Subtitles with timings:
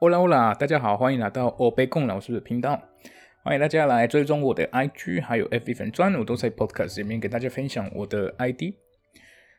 [0.00, 2.78] 欧啦欧啦，大家好，欢迎来到欧贝贡老师的频道，
[3.42, 8.74] 欢迎大家来追踪我的 IG，还有 FB 粉专，我都在 Podcast 里面给大家分享我的 ID。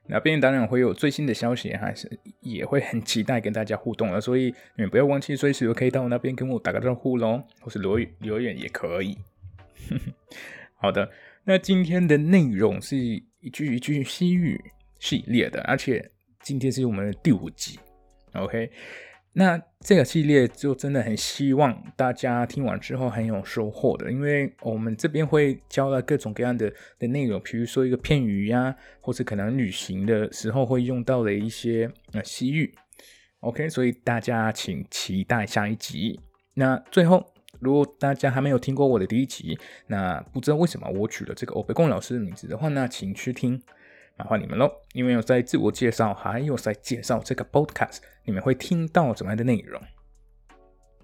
[0.06, 2.08] 那边当然会有最新的消息，还是
[2.42, 9.18] 也会很期待跟大家互动了，所以你们不要忘记随时都可以到那边跟我打个招呼喽，或是留留言也可以。
[10.80, 11.10] 好的，
[11.46, 14.64] 那今天的内容是一句一句西语
[15.00, 16.12] 系列的，而且
[16.44, 17.80] 今天是我们的第五集
[18.34, 18.70] ，OK。
[19.40, 32.74] 那这个系列就真的很希望大家听完之后很有收获的，因为我们这边会教了各种各样的的内容，比如说一个片语呀，或者可能旅行的时候会用到的一些呃西语。
[33.42, 36.20] OK，所以大家请期待下一集。
[36.56, 37.24] 那最后，
[37.60, 43.62] 如果大家还没有听过我的第一集，那不知道为什么我取了这个欧贝贡老师的名字的话，那请去听。
[44.18, 49.80] 麻烦你们喽，因为有在自我介绍，还有在介绍这个 podcast，你们会听到怎么样的内容？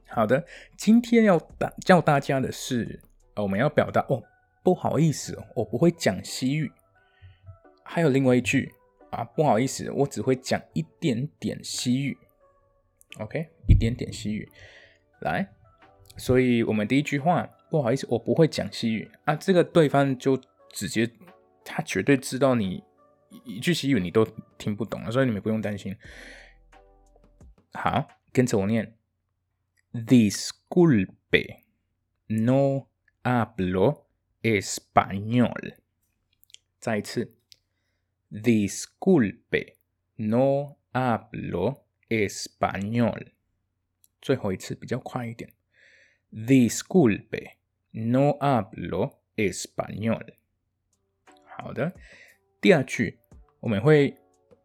[0.08, 0.44] 好的，
[0.76, 3.00] 今天要大教大家的是，
[3.36, 4.24] 我们要表达哦，
[4.64, 6.72] 不好意思，我不会讲西语。
[7.84, 8.74] 还有另外一句
[9.12, 12.18] 啊，不好意思，我只会讲一点点西语。
[13.20, 14.50] OK，一点点西语。
[15.20, 15.48] 来，
[16.18, 20.36] 所以我们第一句话，不好意思，我不会讲西语啊，这个对方就
[20.72, 21.08] 直接，
[21.64, 22.84] 他绝对知道你。
[23.46, 24.26] 一句西语你都
[24.58, 25.96] 听不懂了，所以你们不用担心。
[27.74, 28.98] 好，跟着我念
[29.92, 31.64] ：Disculpe,
[32.28, 32.88] no
[33.24, 34.06] hablo
[34.42, 35.76] español。
[36.80, 37.36] 再一次
[38.32, 39.76] ：Disculpe,
[40.16, 43.32] no hablo español。
[44.22, 45.52] 最后一次比较快一点
[46.32, 47.56] ：Disculpe,
[47.92, 50.36] no hablo español。
[51.46, 51.96] 好的，
[52.62, 53.20] 第二句。
[53.63, 54.17] 我们会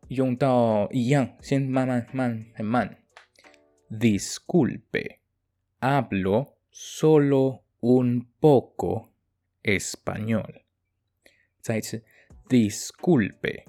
[0.09, 2.97] 用到一样，先慢慢慢很慢。
[3.89, 5.19] Disculpe,
[5.79, 9.09] hablo solo un poco
[9.63, 10.61] español。
[11.61, 12.03] 再一次，
[12.49, 13.65] Disculpe,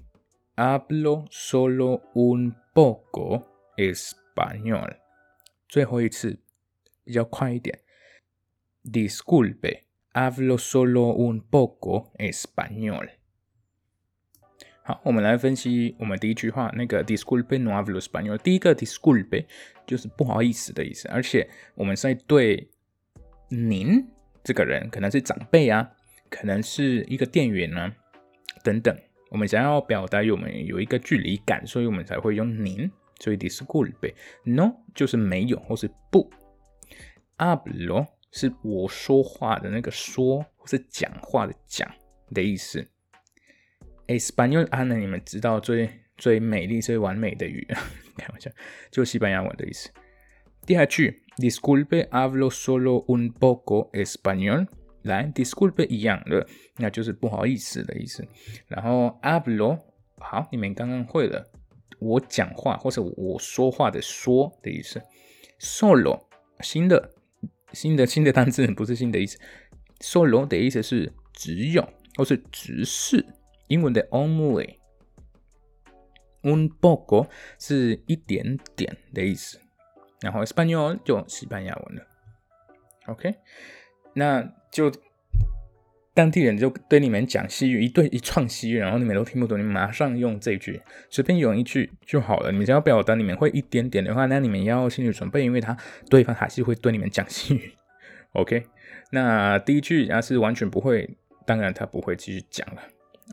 [0.56, 3.44] hablo solo un poco
[3.76, 4.98] español。
[5.68, 6.40] 最后一次
[7.04, 7.80] 比较快一点，
[8.84, 13.10] Disculpe, hablo solo un poco español。
[14.83, 18.37] 好，我们来分析我们第一句话那个 disculpe no hablo español。
[18.39, 19.45] 第一个 disculpe
[19.85, 22.67] 就是不好意思的意思，而且我们在对
[23.49, 24.03] 您
[24.43, 25.91] 这个人，可能是长辈啊，
[26.29, 27.93] 可能是一个店员啊
[28.63, 28.97] 等等，
[29.29, 32.89] 我们想要表达我们有一个距离感，所以我们才会用您。
[33.19, 34.13] 所以 disculpe
[34.45, 36.31] no 就是没有或是不
[37.37, 41.91] ，hablo 是我说话的那个说或是讲话的讲
[42.33, 42.87] 的意思。
[44.09, 45.87] Español 啊，那你们知道最
[46.17, 47.65] 最美丽、最完美的语，
[48.17, 48.49] 开玩笑，
[48.89, 49.91] 就西班牙文的意思。
[50.65, 54.67] 第二句，Disculpe, hablo solo un poco español。
[55.03, 56.45] 来，Disculpe 一样的，
[56.77, 58.27] 那就是不好意思的意思。
[58.67, 59.79] 然后 hablo，
[60.17, 61.47] 好，你们刚刚会了，
[61.99, 64.99] 我讲话或者我说话的说的意思。
[65.59, 66.25] Solo
[66.61, 67.11] 新的
[67.73, 69.37] 新的新的单词，不是新的意思。
[69.99, 73.23] Solo 的意思是只有或是只是。
[73.69, 74.69] 英文的 only，un
[76.81, 79.59] poco 是一点点的意思，
[80.21, 82.05] 然后 español 就西班牙文了。
[83.07, 83.35] OK，
[84.13, 84.91] 那就
[86.13, 92.51] 当地人就对你们讲西语，一对一串西语，然后你们都听不懂，你马上用这句，随便用一句就好了。
[92.51, 95.77] 你们只要表达你们会一点点的话，那你们要心理准备，因为他
[96.09, 97.71] 对方还是会对你们讲西语。
[98.33, 98.65] OK，
[99.11, 102.81] 那第一句要是完全不会，当然他不会继续讲了。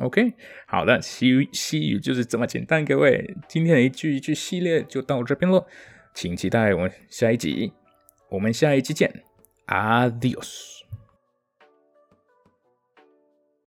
[0.01, 0.35] OK，
[0.67, 5.67] 好的，西语西语就是这么简单，各位，今天的一句一句系列就到这边喽，
[6.13, 7.73] 请期待我们下一集，
[8.29, 9.23] 我们下一集见
[9.67, 10.76] ，Adios。